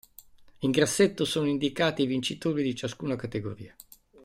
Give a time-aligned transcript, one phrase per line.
[0.61, 3.75] In grassetto sono indicati i vincitori di ciascuna categoria.